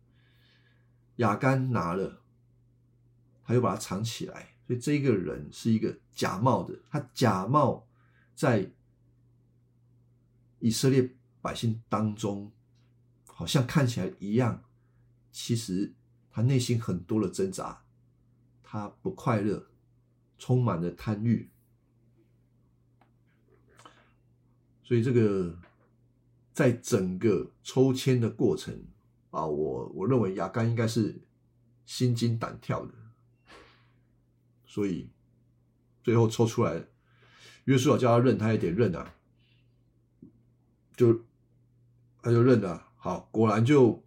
[1.18, 2.22] 亚干拿了，
[3.48, 7.88] 他又把它藏起来，所以这个人是一个假冒的，他假冒
[8.36, 8.70] 在
[10.60, 12.52] 以色列百姓当中，
[13.26, 14.66] 好像看起来一样。
[15.32, 15.94] 其实
[16.30, 17.86] 他内心很多的挣扎，
[18.62, 19.66] 他不快乐，
[20.38, 21.50] 充满了贪欲，
[24.84, 25.58] 所以这个
[26.52, 28.84] 在整个抽签的过程
[29.30, 31.22] 啊，我我认为亚干应该是
[31.86, 32.94] 心惊胆跳的，
[34.78, 35.10] 所以
[36.04, 36.86] 最后抽出来，
[37.64, 39.16] 约书亚叫他认，他也得认啊，
[40.96, 41.26] 就
[42.22, 44.04] 他就认了，好，果然就。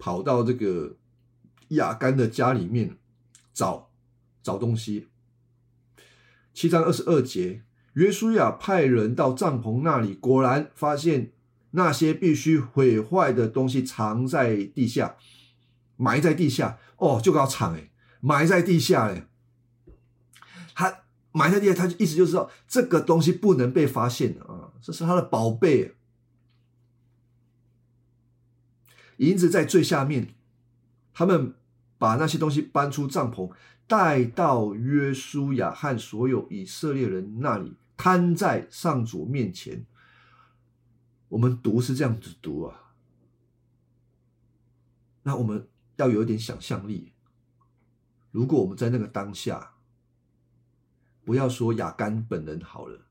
[0.00, 0.96] 跑到这个
[1.70, 2.96] 亚干的家里面
[3.52, 3.90] 找
[4.44, 5.08] 找东西。
[6.54, 11.32] 七章二十二节，约书亚派人到帐篷那里，果然发现
[11.72, 15.16] 那些必须毁坏的东西藏在地下，
[15.96, 16.78] 埋在地下。
[16.98, 19.27] 哦，就搞藏哎，埋在地下哎。
[21.38, 25.94] 埋在地下，他就意思就是说这个东西不能被发现啊，这是他的宝贝。
[29.18, 30.34] 银子在最下面，
[31.12, 31.54] 他们
[31.96, 33.52] 把那些东西搬出帐篷，
[33.86, 39.86] 带到约书亚和所有以色列人那里，摊在上主面前。
[41.28, 42.94] 我们读是这样子读啊，
[45.24, 47.12] 那我们要有一点想象力。
[48.30, 49.72] 如果我们在那个当下，
[51.28, 53.04] 不要说亚干本人好了，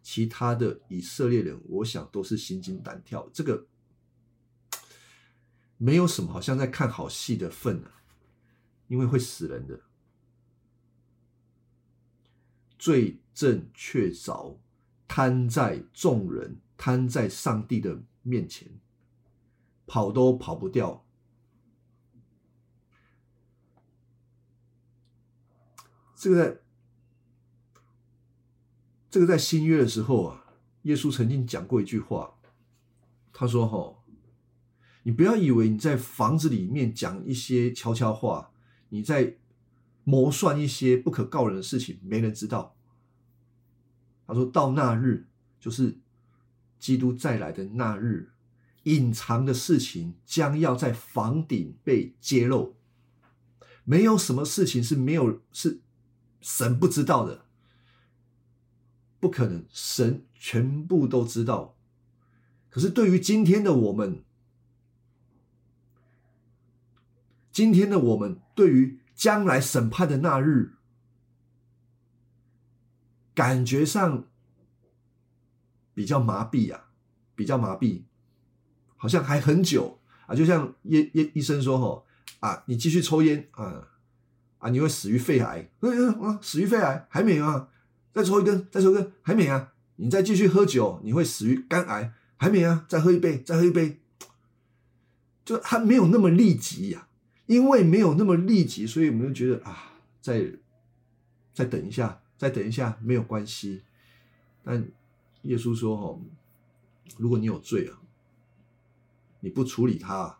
[0.00, 3.28] 其他的以色列人，我想都是心惊胆跳。
[3.32, 3.66] 这个
[5.76, 8.04] 没有什么，好像在看好戏的份啊，
[8.86, 9.80] 因为会死人的。
[12.78, 14.58] 罪证确凿，
[15.08, 16.60] 摊在众人。
[16.76, 18.68] 摊在上帝的面前，
[19.86, 21.04] 跑都跑不掉。
[26.14, 26.63] 这个，
[29.14, 30.44] 这个在新约的时候啊，
[30.82, 32.34] 耶稣曾经讲过一句话，
[33.32, 33.94] 他说：“哈，
[35.04, 38.50] 你不要以为你在房子里面讲一些悄悄话，
[38.88, 39.36] 你在
[40.02, 42.74] 谋算一些不可告人的事情，没人知道。”
[44.26, 45.28] 他说到那日，
[45.60, 45.96] 就是。
[46.76, 48.32] 基督再来的那日，
[48.82, 52.74] 隐藏的事情将要在房顶被揭露。
[53.84, 55.80] 没有什么事情是没有是
[56.42, 57.43] 神不知道的，
[59.24, 61.74] 不可能，神全部都知道。
[62.68, 64.22] 可是对于今天的我们，
[67.50, 70.74] 今天的我们对于将来审判的那日，
[73.34, 74.24] 感觉上。
[75.94, 76.90] 比较麻痹啊，
[77.36, 78.02] 比较麻痹，
[78.96, 80.34] 好像还很久啊。
[80.34, 82.04] 就像医医医生说：“吼
[82.40, 83.86] 啊，你继续抽烟啊
[84.58, 87.68] 啊，你会死于肺癌。”嗯啊，死于肺癌还没有啊？
[88.14, 89.74] 再抽一根，再抽一根还没啊？
[89.96, 92.86] 你再继续喝酒，你会死于肝癌还没啊？
[92.88, 94.00] 再喝一杯，再喝一杯，
[95.44, 97.08] 就还没有那么立即呀。
[97.44, 100.52] 因为没有那么立即，所以我们就觉得啊，再
[101.52, 103.82] 再等一下，再等一下没有关系，
[104.62, 104.88] 但。
[105.44, 106.22] 耶稣说：“哦，
[107.18, 108.00] 如果你有罪啊，
[109.40, 110.38] 你不处理他，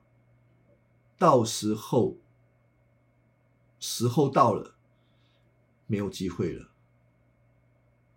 [1.18, 2.16] 到时候
[3.78, 4.76] 时候到了，
[5.86, 6.70] 没有机会了，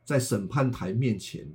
[0.07, 1.45] 在审判台面前，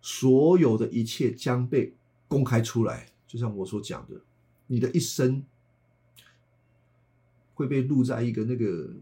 [0.00, 1.92] 所有的一切将被
[2.28, 3.08] 公开出来。
[3.26, 4.20] 就像我所讲的，
[4.68, 5.44] 你的一生
[7.52, 8.94] 会被录在一个那个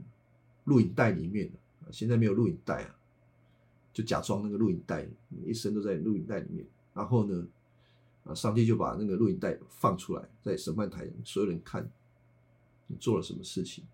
[0.65, 1.53] 录影带里面
[1.91, 2.97] 现在没有录影带啊。”
[3.93, 6.67] 就假装那个录影带，你一生都在录影带里面。
[6.95, 7.47] 然后呢，
[8.25, 11.87] 啊，上帝就把那个录影带放出来，在审判台，所有人看
[12.87, 13.85] 你做了什么事情。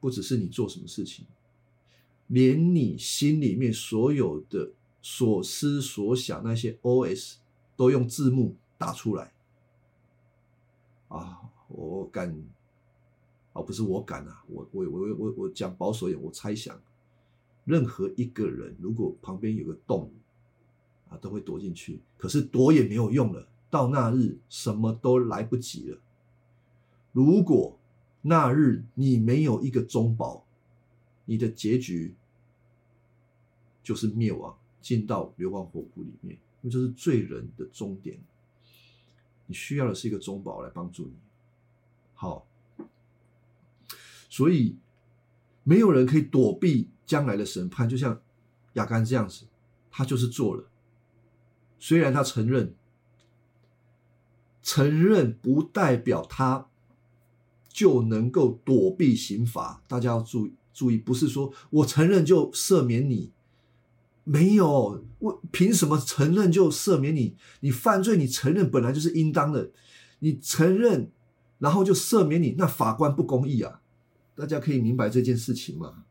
[0.00, 1.26] 不只是你做什么事情，
[2.28, 7.38] 连你心里面所有的所思所想那些 O.S.
[7.76, 9.32] 都用字幕打出来。
[11.08, 12.34] 啊，我敢，
[13.52, 16.80] 啊，不是我敢啊，我我我我我讲保守一点，我猜想。
[17.64, 20.10] 任何一个人，如果旁边有个洞，
[21.08, 22.00] 啊，都会躲进去。
[22.16, 25.98] 可是躲也没有用了，到那日什么都来不及了。
[27.12, 27.76] 如果
[28.22, 30.45] 那日你没有一个中保，
[31.26, 32.16] 你的结局
[33.82, 38.18] 就是灭亡，进到流亡火湖里面，因为这是罪人的终点。
[39.44, 41.12] 你需要的是一个中保来帮助你。
[42.14, 42.46] 好，
[44.30, 44.78] 所以
[45.62, 46.88] 没有人可以躲避。
[47.06, 48.20] 将来的审判就像
[48.72, 49.46] 亚干这样子，
[49.92, 50.68] 他就是做了。
[51.78, 52.74] 虽然他承认，
[54.60, 56.68] 承认不代表他
[57.68, 59.84] 就能够躲避刑罚。
[59.86, 63.32] 大家要注意注意，不是说我承认就赦免你，
[64.24, 67.34] 没有，我凭什么承认就赦免你？
[67.60, 69.70] 你犯罪，你承认本来就是应当的，
[70.18, 71.10] 你承认
[71.58, 73.80] 然后就赦免你，那法官不公义啊！
[74.34, 76.04] 大家可以明白这件事情吗？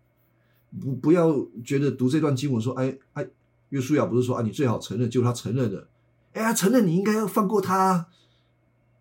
[0.81, 3.27] 不不要觉得读这段经文说，哎哎，
[3.69, 5.87] 约书亚不是说啊，你最好承认，就他承认了，
[6.33, 8.07] 哎呀，承认你应该要放过他，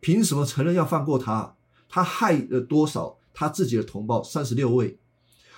[0.01, 1.57] 凭什么承认要放过他？
[1.89, 4.23] 他害了多少他自己的同胞？
[4.23, 4.99] 三十六位，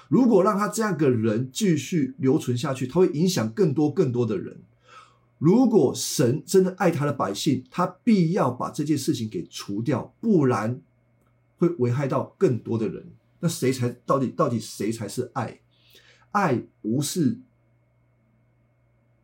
[0.09, 4.61] 如果让他这样个人继续留存下去，他会影响更多更多的人。
[5.39, 10.81] 如果神真的爱他的百姓，他必要把这件事情给除掉，不然
[11.59, 13.13] 会危害到更多的人。
[13.41, 15.61] 那谁才到底到底谁才是爱？
[16.31, 17.39] 爱不是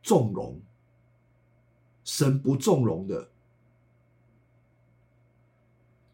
[0.02, 0.60] 纵容，
[2.04, 3.30] 神不纵容的，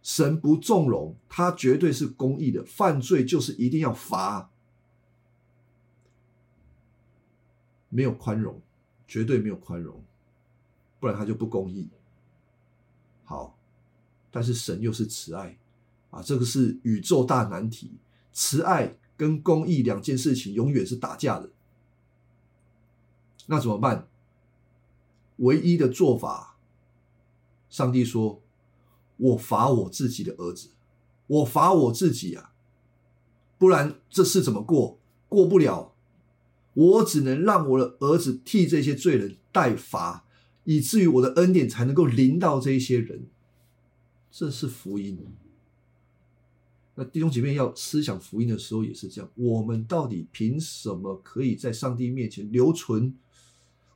[0.03, 2.65] 神不纵容，他绝对是公义的。
[2.65, 4.51] 犯罪就是一定要罚，
[7.89, 8.61] 没有宽容，
[9.07, 10.03] 绝对没有宽容，
[11.01, 11.89] 不然他就不公义。
[13.25, 13.59] 好，
[14.31, 15.59] 但是神又是慈爱，
[16.11, 17.93] 啊，这个是宇宙大难题，
[18.33, 21.51] 慈爱跟公义两件事情永远是打架的。
[23.47, 24.09] 那怎么办？
[25.37, 26.59] 唯一的做法，
[27.71, 28.43] 上帝说
[29.17, 30.71] ：“我罚我自己的儿子，
[31.27, 32.53] 我罚我自己啊，
[33.57, 34.99] 不然这事怎么过？
[35.29, 35.95] 过不了。
[36.79, 40.25] 我只能让我的儿子替这些罪人代罚，
[40.63, 43.27] 以至于我的恩典才能够临到这一些人。
[44.31, 45.19] 这是福音。
[46.95, 49.29] 那弟兄姐妹要思想福音的时候也是这样。
[49.35, 53.13] 我们到底凭什么可以在上帝面前留存？”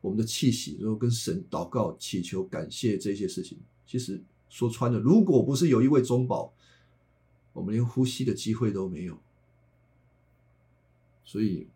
[0.02, 3.56] 我们的气息，然后跟神祷告、祈求、感谢这些事情，
[3.86, 6.52] 其实说穿了，如果不是有一位中保，
[7.52, 9.16] 我们连呼吸的机会都没有。
[11.24, 11.68] 所以，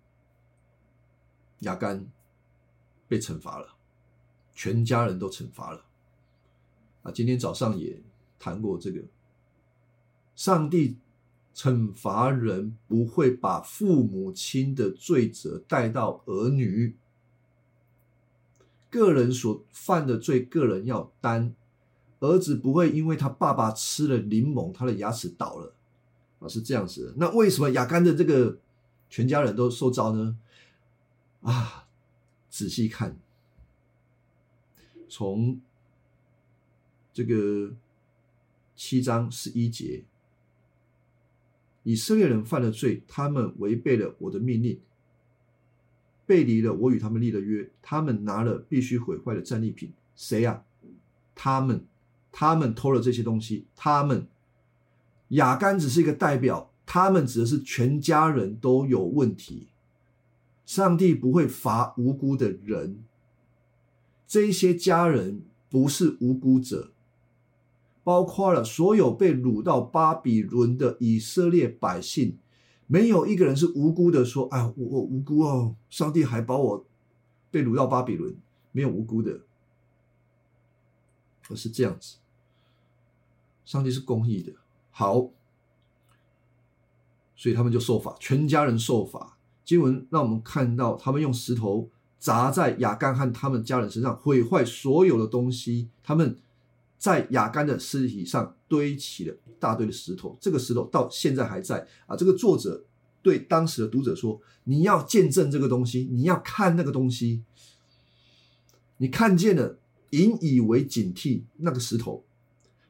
[1.60, 2.06] 亚干
[3.08, 3.74] 被惩罚了，
[4.54, 5.84] 全家人都惩罚了。
[7.02, 8.02] 啊，今天早上也
[8.38, 9.00] 谈过这个，
[10.34, 10.98] 上帝
[11.54, 16.96] 惩罚人不会把父母亲的罪责带到儿女。
[18.90, 21.54] 个人所犯的罪，个人要担。
[22.20, 25.74] 儿子不会因为他爸爸吃了柠檬，他的牙齿倒了
[26.38, 27.14] 啊，是这样子。
[27.18, 28.58] 那为什么雅干的这个
[29.10, 30.36] 全家人都受招呢？
[31.46, 31.86] 啊，
[32.50, 33.16] 仔细看，
[35.08, 35.60] 从
[37.12, 37.72] 这个
[38.74, 40.04] 七章十一节，
[41.84, 44.80] 以色列人犯了罪，他们违背了我的命令。
[46.26, 49.92] 背离了我与他们立的约，他们拿了必须毁坏的战利品。
[50.16, 50.64] 谁呀？
[51.36, 51.86] 他们，
[52.32, 53.68] 他们偷了这些东西。
[53.76, 54.26] 他们，
[55.28, 59.68] 雅干只是一个代表，他们指的是全家人都有问题。
[60.66, 63.04] 上帝不会罚无辜的人，
[64.26, 66.92] 这些家人不是无辜者，
[68.02, 72.36] 包括了所有被掳到巴比伦的以色列百姓。
[72.88, 76.84] 没有一个人是无辜的，说：“哎，我我无辜哦，上帝还把我
[77.50, 78.36] 被掳到巴比伦，
[78.70, 79.40] 没有无辜的。”
[81.48, 82.16] 而是这样子，
[83.64, 84.52] 上帝是公义的。
[84.90, 85.30] 好，
[87.36, 89.35] 所以他们就受罚，全家人受罚。
[89.66, 95.90] 经文让我们看到，他们用石头砸在亚干和他们家人身上，毁坏所有的东西。
[96.02, 96.38] 他们
[96.96, 99.56] 在亚干的尸体上堆起了一。
[99.58, 102.14] 大堆的石头，这个石头到现在还在啊！
[102.14, 102.84] 这个作者
[103.22, 107.42] 对当时的读者说：“你要见证这个东西，你要看那个东西，
[108.98, 109.78] 你看见了，
[110.10, 112.22] 引以为警惕那个石头。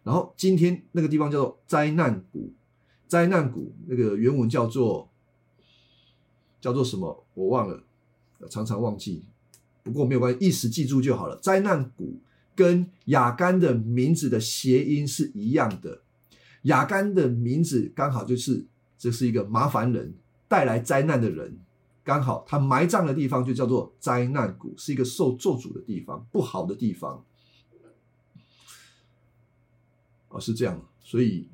[0.03, 2.53] 然后今天那个地方叫做灾难谷，
[3.07, 5.09] 灾难谷那个原文叫做
[6.61, 7.25] 叫做什么？
[7.35, 7.83] 我忘了，
[8.51, 9.25] 常常忘记。
[9.83, 11.37] 不过没有关系，一时记住就好了。
[11.37, 12.19] 灾难谷
[12.55, 16.03] 跟雅干的名字的谐音是一样的。”
[16.63, 18.67] 雅干的名字刚好就是，
[18.99, 20.15] 这是一个麻烦人，
[20.49, 21.61] 带来灾难的人。
[22.03, 27.25] 刚好他埋葬的地方就叫做灾难谷，是一个受咒诅的地方，不好的地方。
[30.29, 30.85] 哦，是这样。
[31.01, 31.49] 所以，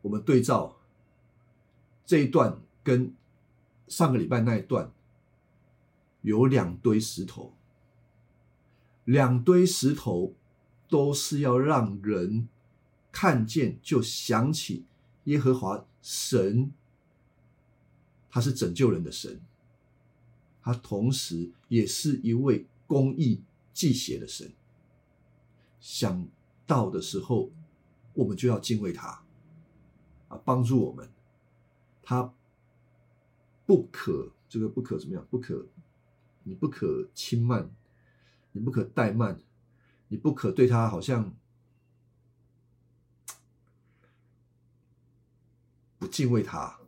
[0.00, 0.78] 我们对照
[2.06, 3.14] 这一段跟
[3.88, 4.92] 上个礼拜那一段，
[6.22, 7.54] 有两堆石头，
[9.04, 10.34] 两堆石头
[10.88, 12.48] 都是要让人。
[13.12, 14.86] 看见就想起
[15.24, 16.70] 耶和华神，
[18.30, 19.40] 他是拯救人的神，
[20.62, 23.42] 他同时也是一位公义
[23.74, 24.52] 祭邪的神。
[25.80, 26.24] 想
[26.68, 27.50] 到的时候，
[28.14, 29.24] 我们就要敬畏他，
[30.28, 31.10] 啊，帮助我们。
[32.00, 32.32] 他
[33.70, 35.24] 不可这个不可怎么样？
[35.30, 35.68] 不可，
[36.42, 37.70] 你不可轻慢，
[38.50, 39.38] 你不可怠慢，
[40.08, 41.32] 你不可对他好像。
[46.00, 46.80] 不敬畏他，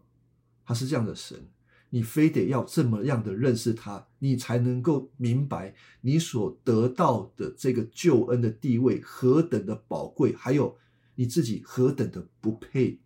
[0.65, 1.47] 他是这样的神，
[1.91, 10.77] 你非得要这么样的认识他，你才能够明白你所得到的这个救恩的地位何等的宝贵，还有
[11.15, 12.99] 你自己何等的不配。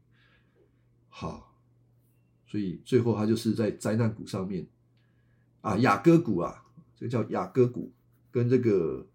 [1.10, 1.45] 好，
[2.46, 4.66] 所以最后他就是在灾难谷上面
[5.60, 6.62] 啊，雅各谷啊，
[6.94, 7.92] 这个叫雅各谷，
[8.30, 9.06] 跟这个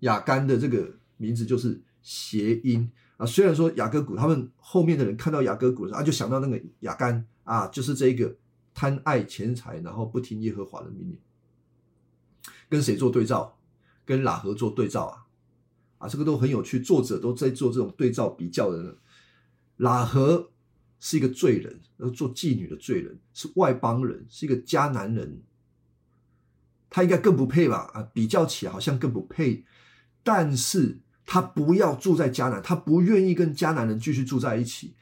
[0.00, 2.90] 雅干的这个名字就是谐音。
[3.16, 8.34] 啊，虽然说雅各谷，他们后面的人看到雅各谷的时候，啊，就想到那个雅干啊，就是这一个
[8.74, 11.18] 贪爱钱财，然后不听耶和华的命令，
[12.68, 13.56] 跟谁做对照？
[14.04, 15.26] 跟喇合做对照啊？
[15.98, 18.98] 啊，这个都很有趣，作者都在做这种对照比较的。
[19.78, 20.50] 喇合
[21.00, 21.80] 是一个罪人，
[22.12, 25.42] 做妓女的罪人，是外邦人，是一个迦南人，
[26.90, 27.90] 他应该更不配吧？
[27.94, 29.64] 啊，比较起来好像更不配，
[30.22, 31.00] 但是。
[31.26, 34.94] 他不要住在迦南，他不愿意跟迦南人继续住在一起，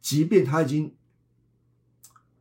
[0.00, 0.94] 即便他已经，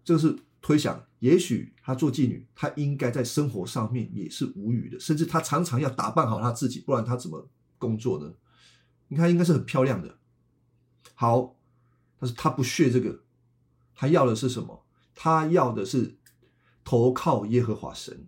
[0.03, 8.31] 这是推想，也许他做妓女，他应该在生活上面也是无语的，甚至他常常要打扮好他自己，不然他怎么工作呢？
[9.07, 10.19] 你看，应该是很漂亮的。
[11.15, 11.55] 好，
[12.19, 13.23] 但是他不屑这个，
[13.93, 14.85] 他要的是什么？
[15.13, 16.17] 他要的是
[16.83, 18.27] 投靠耶和华神，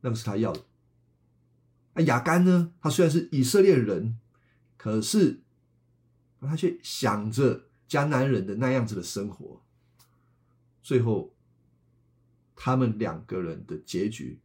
[0.00, 0.64] 那个是他要的。
[1.94, 2.72] 啊，雅干呢？
[2.80, 4.18] 他虽然是以色列人。
[4.78, 5.42] 可是，
[6.38, 9.60] 他却想着迦南人的那样子的生活，
[10.80, 11.34] 最后，
[12.54, 14.38] 他们两个人的结局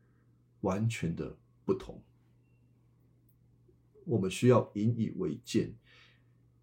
[0.62, 2.02] 完全的不同。
[4.06, 5.76] 我们需要引以为鉴。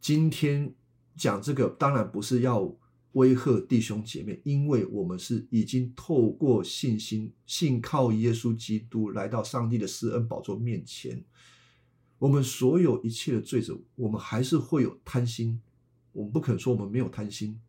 [0.00, 0.74] 今天
[1.18, 2.74] 讲这个，当然不是要
[3.12, 11.24] 威吓弟兄姐妹，因为我们是已经透过信心、信靠耶稣基督，来到上帝的施恩宝座面前。
[12.18, 15.60] 我们所有一切的罪者，我们还是会有贪心，
[16.12, 17.60] 我们不可能说我们没有贪心，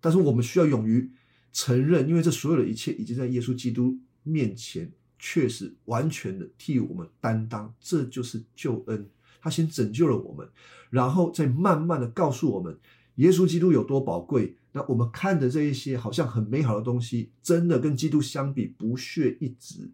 [0.00, 1.10] 但是我们需要勇于
[1.52, 9.08] 承认，因为这所有的一切已经在耶稣基督面前，确实完全的替我们担当，这就是救恩。
[9.40, 10.48] 他先拯救了我们，
[10.90, 12.78] 然后再慢慢的告诉我们，
[13.16, 14.56] 耶稣基督有多宝贵。
[14.72, 19.90] 那我们看的这一些好像很美好的东西，真的跟基督相比，不屑一指。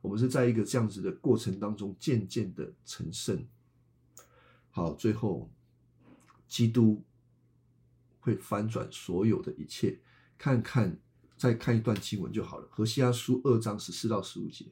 [0.00, 3.44] 我们是在一个这样子的过程当中渐渐的成圣。
[4.70, 5.50] 好，最后
[6.46, 7.02] 基督
[8.20, 9.98] 会翻转所有的一切。
[10.38, 10.98] 看看，
[11.36, 12.68] 再看一段经文就好了。
[12.70, 14.66] 何西阿书二章十四到十五节。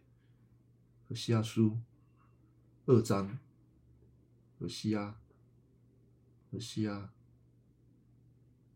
[1.08, 1.76] 何西阿书
[2.90, 3.38] 二章，
[4.58, 5.14] 何西阿，
[6.50, 7.10] 何西阿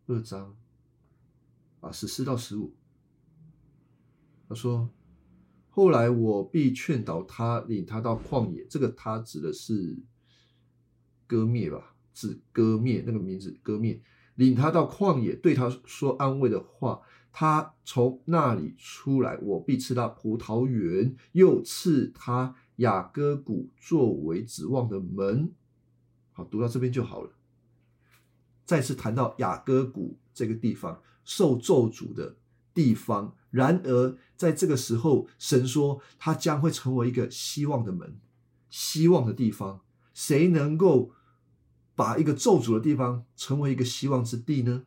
[0.07, 0.55] 二章
[1.81, 2.75] 啊，十四到十五。
[4.47, 4.91] 他说。
[5.71, 8.67] 后来我必劝导他，领他到旷野。
[8.67, 9.97] 这个他指的是
[11.27, 11.97] 割灭吧？
[12.13, 13.99] 指割灭那个名字割灭，
[14.35, 17.01] 领他到旷野，对他说安慰的话。
[17.33, 25.53] 他从那里出来，我必赐他葡萄园，又赐他雅各谷作为指望的门。
[26.33, 27.31] 好，读到这边就好了。
[28.65, 32.37] 再次谈到雅各谷这个地方，受咒诅的
[32.73, 33.37] 地方。
[33.51, 38.17] 然而，在这个时候，神说他将会成为一个希望的门，
[38.71, 39.83] 希望的地方。
[40.15, 41.13] 谁能够
[41.95, 44.85] 把一个咒诅的地方成为一个希望之地呢？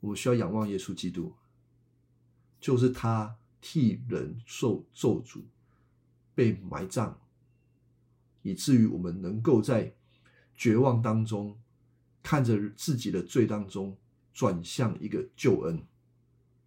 [0.00, 1.34] 我们需要仰望耶稣基督，
[2.60, 5.42] 就是他替人受咒诅，
[6.34, 7.14] 被埋葬，
[8.42, 9.94] 以至于我们能够在
[10.56, 11.58] 绝望当中，
[12.22, 13.96] 看着自己的罪当中，
[14.32, 15.82] 转向一个救恩。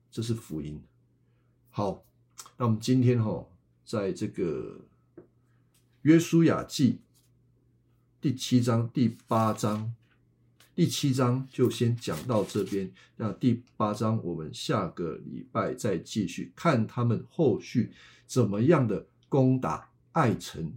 [0.09, 0.81] 这是福音。
[1.69, 2.05] 好，
[2.57, 3.47] 那我们今天哈，
[3.85, 4.85] 在这个
[6.01, 7.01] 约书亚记
[8.19, 9.93] 第七章、第八章，
[10.73, 12.91] 第七章就先讲到这边。
[13.17, 17.91] 那第八章我们下个礼拜再继续看他们后续
[18.25, 20.73] 怎么样的攻打爱城。